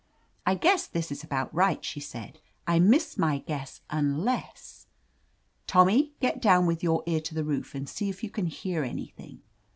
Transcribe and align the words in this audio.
"I 0.47 0.55
guess 0.55 0.87
this 0.87 1.11
is 1.11 1.23
about 1.23 1.53
right," 1.53 1.85
she 1.85 1.99
said. 1.99 2.39
"I 2.65 2.79
miss 2.79 3.19
my 3.19 3.37
guess, 3.37 3.81
unless— 3.91 4.87
Tommy, 5.67 6.13
get 6.19 6.41
down 6.41 6.65
with 6.65 6.81
your 6.81 7.03
ear 7.05 7.21
to 7.21 7.35
the 7.35 7.43
roof 7.43 7.75
and 7.75 7.87
see 7.87 8.09
if 8.09 8.23
you 8.23 8.31
hear 8.45 8.81
anything." 8.83 9.43